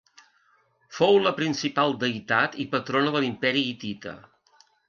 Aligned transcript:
Fou 0.99 1.19
la 1.25 1.33
principal 1.41 1.95
deïtat 2.05 2.57
i 2.65 2.67
patrona 2.75 3.15
de 3.17 3.25
l'Imperi 3.27 3.65
Hitita. 3.75 4.17